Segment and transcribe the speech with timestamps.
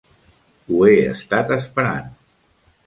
[0.77, 2.13] Ho he estat esperant.